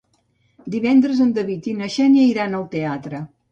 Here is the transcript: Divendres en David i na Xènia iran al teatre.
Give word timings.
Divendres 0.75 1.21
en 1.27 1.35
David 1.35 1.71
i 1.73 1.77
na 1.83 1.91
Xènia 1.99 2.27
iran 2.33 2.59
al 2.63 2.69
teatre. 2.75 3.25